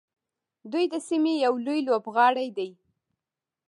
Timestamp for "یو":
1.45-1.53